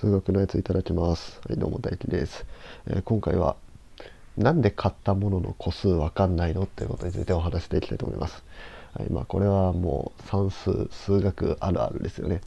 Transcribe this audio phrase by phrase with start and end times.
[0.00, 1.40] 数学のやついただきます。
[1.48, 2.46] はいどうも大輝です、
[2.86, 3.56] えー、今回は
[4.36, 8.44] なんで買ったものの個数わかんないのっていうことについてお話していきたいと思います。
[8.96, 12.42] はいまあこれはもう算数数学あるあるですよね、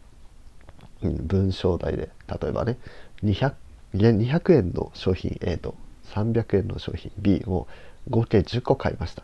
[1.03, 2.77] うん、文章題で例えばね
[3.21, 3.53] 200,
[3.95, 5.75] 200円の商品 A と
[6.13, 7.67] 300円の商品 B を
[8.09, 9.23] 合計10個買いました。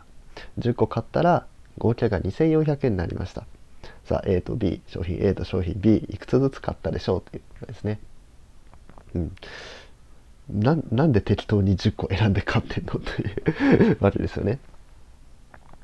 [0.58, 1.46] 10個買ったら
[1.78, 3.46] 合計が2400円になりました。
[4.04, 7.98] さあ A と B 商品 A と商品 B いくつずつ買ったでしょうということですね。
[9.14, 9.32] うん
[10.50, 14.58] ななんで適当に10個選んで買ってんのというわけですよね。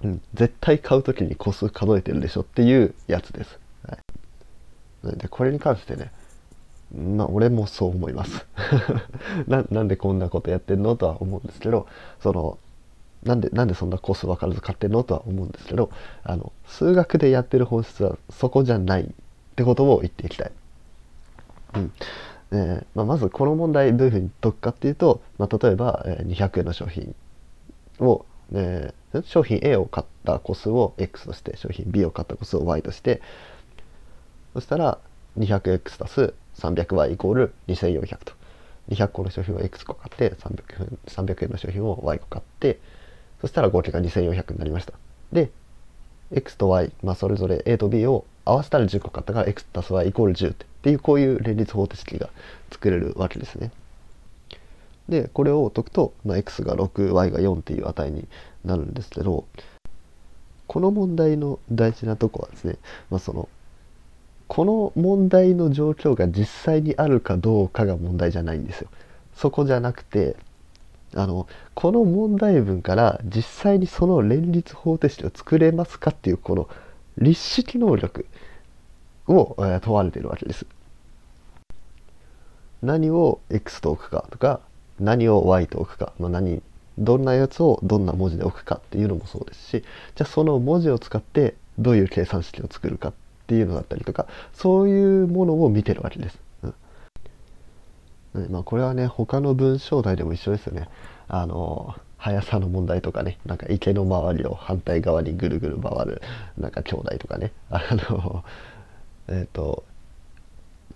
[0.03, 3.59] うん、絶対買う時に個数数えてるでしょっていうやつです。
[3.87, 3.99] は
[5.13, 6.11] い、でこれに関してね
[6.95, 8.47] まあ俺もそう思います
[9.47, 9.65] な。
[9.71, 11.87] なんでこんなことやってんのとは思うんですけど
[12.21, 12.59] その
[13.23, 15.91] なんでなんでそんなコス分からず買ってんのとは思うんですけど
[16.23, 19.07] あの数学でやってる本質はそこじゃないっ
[19.57, 20.53] てことを言っていきたい。
[21.75, 21.93] うん
[22.55, 27.15] えまあ、まずこの問題どういうふうに解くかっていうと、まあ、例えば、え200円の商品
[28.01, 33.23] を、えー、商品 A を買った個数を X として商品 B を買った個数を Y として
[34.53, 34.99] そしたら
[35.39, 38.33] 200X 足す 300Y イコール2400と
[38.91, 42.79] 200個の商品を X 個買って 300, 300円の商品を Y 個買って
[43.41, 44.95] そしたら合計が2400になりました。
[45.33, 45.51] で、
[46.33, 52.29] x と y、まあ、それぞれ a と b を合わせたら10個買ったから x 足す y イコール10ってていうこういう連立方程式が
[52.71, 53.73] 作れるわけですね。
[55.09, 58.29] で、これを解くと、まあ、x が6、y が4っていう値に
[58.67, 59.47] なるんですけど、
[60.67, 62.77] この問題の大事なとこはですね、
[63.11, 63.49] まあ、その、
[64.47, 68.91] この問題の状況が実際にあるかどうかが問題じゃないんですよ。
[69.35, 70.37] そこじゃなくて、
[71.17, 76.69] あのこの問題文から実際にその連立方程式を作れますかっていうこの
[77.19, 78.27] 立式能力
[79.29, 80.67] を、問われているわけです。
[82.85, 84.61] 何を x と置くかとか
[85.01, 86.63] 何を y と置くか、まあ、何
[86.99, 89.85] どんなやつをどんな文字で置くかっていうのもそうですし
[90.15, 93.13] じゃあその文字を使ってどういう計算式を作るかっ
[93.47, 96.39] ていうのだったりとかそういうものを見てるわけです。
[98.51, 100.89] まあ、これはね他の文章題でも一緒ですよね。
[101.29, 106.23] あの速さの問題とかねなんか池の周りを反対側にぐるぐる回る
[106.59, 108.45] なんか兄弟とかねあの
[109.29, 109.85] えっ、ー、と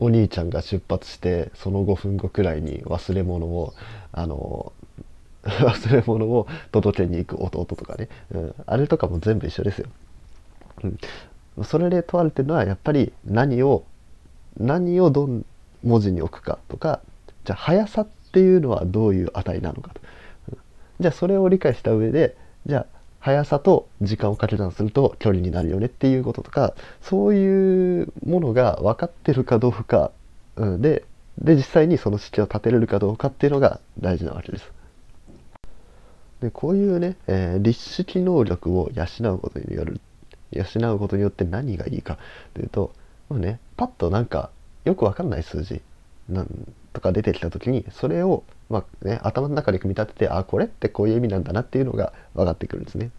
[0.00, 3.74] お兄ちゃんが出発してその5分後くらいに忘れ物を
[4.12, 4.72] あの
[5.42, 9.88] 忘れ物を届けに行く弟とかね、うん、あれとかも全部一緒ですよ。
[10.84, 13.84] うん、それで問われてるのはやっぱり何を
[14.58, 15.44] 何をどん
[15.82, 17.00] 文字に置くかとか
[17.44, 20.00] じゃあ速さっていうのはどういう値なのかと。
[21.00, 30.12] じゃあそれを理解した上でじゃあ速さと時間を掛け算すると距離になるよねっていうこととかそういうものが分かってるかどうか、
[30.56, 31.04] うん、で
[31.38, 34.72] で実際にその式を立てれるかどうかっていうのが大事なわけです。
[36.40, 40.00] でこういうね、えー、立式能力を養うことによる
[40.50, 42.18] 養うことによって何がいいか
[42.54, 42.92] というと、
[43.28, 44.50] まあね、パッとなんか
[44.84, 45.82] よくわかんない数字
[46.28, 46.48] なん
[46.98, 53.10] とか出てきた時にそれを、まあね、頭の中で組み立ててあこれってこういう意味なんだなっていうのが分かってくるんですね。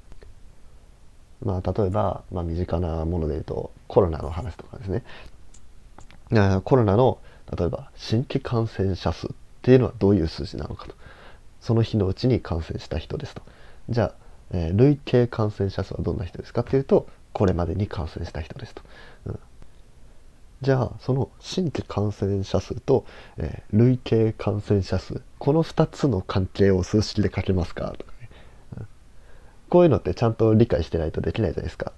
[1.41, 5.03] まあ、例えば、まあ、身近なもので言うとコロナの話とかですね。
[6.65, 7.19] コロナの
[7.57, 9.29] 例えば新規感染者数っ
[9.61, 10.95] ていうのはどういう数字なのかと。
[11.61, 13.41] その日のうちに感染した人ですと。
[13.89, 14.13] じゃあ、
[14.51, 18.81] えー、累計感染者数はどんな人ですかっていうとこれまでに感染した人ですと。
[19.27, 19.39] うん
[20.61, 23.05] じゃあその新規感染者数と、
[23.37, 27.93] えー、累計感染者数この2つの関係を数式で書けますか？
[27.97, 28.29] とかね、
[28.77, 28.87] うん、
[29.69, 31.93] こういうのってちゃんと理解してないとできないじゃないですか。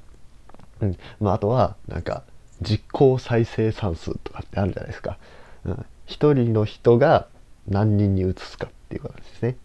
[0.81, 2.23] うんまあ、あとはなんか
[2.61, 5.17] 実行再生産数とかってあるじゃないですか。
[5.65, 5.73] うん、
[6.07, 7.27] 1人の人が
[7.67, 9.55] 何人に移すかっていうことですね。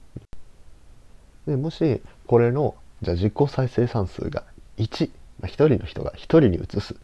[1.46, 4.44] でもしこれのじゃあ実行再生産数が
[4.78, 6.96] 1、まあ、1人の人が1人に移すっ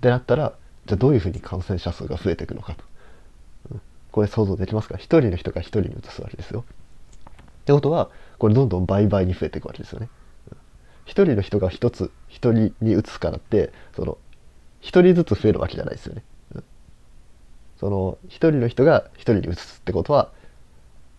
[0.00, 0.52] てなったら
[0.88, 2.82] じゃあどういうふうに感染者数が増えていくのかと。
[3.72, 4.96] うん、これ想像できますか？
[4.96, 6.64] 一人の人が一人に移すわけですよ。
[7.28, 7.34] っ
[7.66, 10.08] てことは、これどんどん倍々に増えていくわけですよね。
[11.04, 14.18] 一人の人が一つ一人に移すからって、その、
[14.80, 16.22] 一人ずつ増えるわけじゃないですよね。
[16.54, 16.64] うん、
[17.78, 20.32] その、一人の人が一人に移すってことは、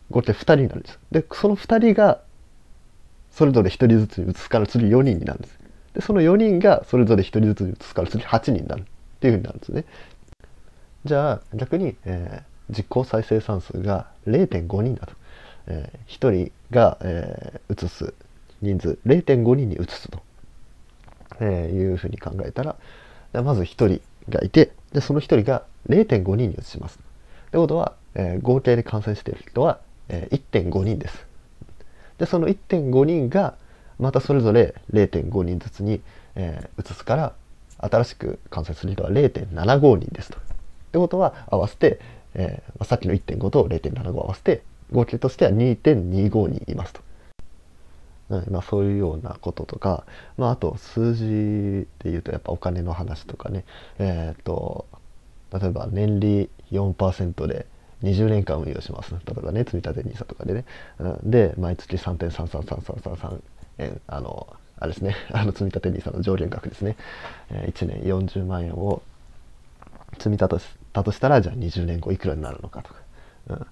[0.10, 1.00] 合計二人になるんです。
[1.12, 2.22] で、その二人が、
[3.30, 5.60] それぞれ一人ずつに移すから次4人になるんです。
[5.94, 8.86] で、その4人がそれぞれ一人ずつに移すから次8人になる。
[9.20, 9.86] っていうふうになるんですね。
[11.04, 15.14] じゃあ逆に、えー、実行再生産数が0.5人だと、
[15.68, 18.14] えー、1人が、えー、移す
[18.62, 20.22] 人数0.5人に移すと、
[21.42, 22.76] えー、いうふうに考えたら
[23.44, 27.00] まず1人がいてでその1人が0.5人に移します。
[27.48, 31.26] ってことは、えー、合計で感染している人は、えー、1.5人です。
[32.18, 33.56] でその1.5人が
[34.00, 36.02] またそれぞれ0.5人ずつに、
[36.36, 37.34] えー、移すから
[37.80, 40.38] 新しく感染する人は0.75人ですと。
[40.38, 40.42] っ
[40.92, 42.00] てことは合わせて、
[42.34, 47.02] えー、さっきの1.5と0.75合わせて合計としては2.25人いますと。
[48.50, 50.06] まあ、そういうようなこととか、
[50.38, 51.26] まあ、あと数字
[52.04, 53.66] で言うとやっぱお金の話とかね、
[53.98, 54.86] えーと、
[55.52, 57.66] 例えば年利4%で
[58.04, 60.66] 20年間運用します例えばね積立 NISA とかでね、
[61.00, 63.42] うん、で毎月3.333333
[63.80, 64.48] 円あの
[64.80, 65.16] あれですね。
[65.32, 66.96] あの積立 NISA の上限額ですね、
[67.52, 69.02] え、1年40万円を
[70.14, 72.96] 積み立てたとしたらじゃあ20年後いくらになるのかとか、
[73.50, 73.68] うん、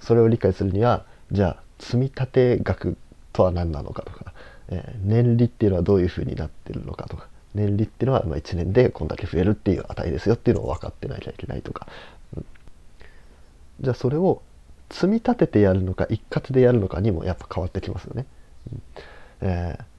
[0.00, 2.96] それを理解するにはじゃあ積み立て額
[3.32, 4.32] とは何なのかとか、
[4.68, 7.28] えー、年利っていうのはどういうふうになってるのかとか。
[7.54, 11.86] 年利っていうのはま1年でこんだけ増えるっていう値ですよっていうのを分かってなきゃいけないとか、
[12.36, 12.46] うん、
[13.80, 14.42] じゃあそれを
[14.90, 18.26] 積み立ててやるのか一括でやるのかにもやっぱ変わってきますよね。
[18.72, 18.82] うん。
[19.42, 19.93] えー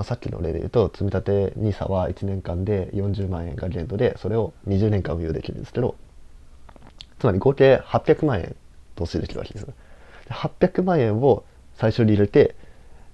[0.00, 5.94] まあ、さっきの例で言うと積み立て NISA は1年間で40万円が限度でそれを20年間運用できるんですけど
[7.18, 8.56] つまり合計800万円
[8.96, 9.74] 投資できるわけですで。
[10.30, 11.44] 800万円を
[11.74, 12.56] 最初に入れて、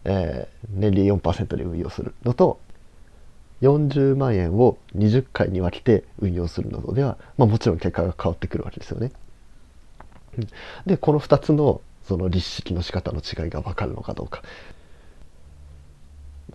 [0.04, 2.60] えー、年利4%で運用するのと
[3.62, 9.10] 40万円を20回に分けて運用するのとでは、まあ、もちろん結果が変わってくるわけですよね。
[10.86, 14.42] でこの2つのその立式の仕方の違いが分かるのかどうか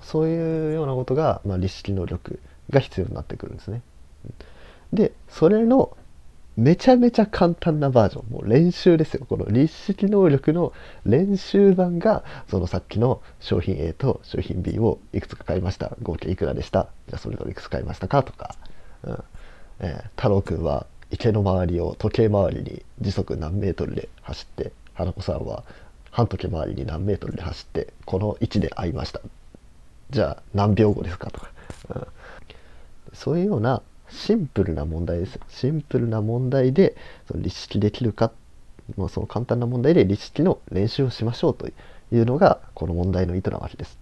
[0.03, 2.39] そういうようなことが、まあ、立式能力
[2.69, 3.81] が必要になってくるんですね。
[4.93, 5.95] でそれの
[6.57, 9.25] めちゃめちゃ簡単なバージョンもう練習ですよ。
[9.27, 10.73] この立式能力の
[11.05, 15.95] 練習版がそのさっきの商品 A と商品 B をいくつか買いました。
[16.01, 16.89] 合計いくらでした？
[17.07, 18.21] じゃあそれぞれいくつ買いましたか？
[18.23, 18.55] とか、
[19.03, 19.23] うん。
[19.79, 25.63] えー、太郎くんは池の周りを時計回りに時速何メートルで走って花子さんは
[26.11, 29.21] 半時計回りに何メートルで走ってこの位置で会いました。
[30.11, 31.49] じゃあ何秒後ですかとか、
[31.95, 32.07] うん、
[33.13, 36.95] そういうようなシンプルな問題ですシンプルな問題で
[37.27, 38.31] その立式できるか
[38.97, 41.71] もうその簡単な問題で立式の練習をしましょうとい
[42.11, 43.97] うのがこの問題の意図なわけです。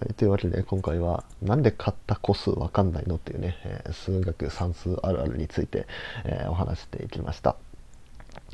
[0.00, 5.86] はい、というわけで今回は何で買った個数わかんないのっていうね、え、数学算数あるあるについて、
[6.24, 7.56] え、お話していきました。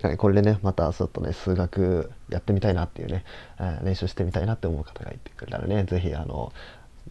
[0.02, 3.24] はい、これでねまたちょっとね数学やってみたいなっていうね、
[3.58, 6.52] え、練習してみたいなって思う方がいてくれたらね是非あの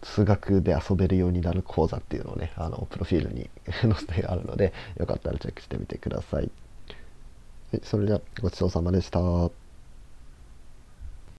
[0.03, 3.49] 数学で遊べるようになる講座っていうのをねあのプロフィールに
[3.81, 6.49] 載せてあるのでよかったらチェックしてみてください。
[7.71, 9.19] はい、それではごちそうさまでした。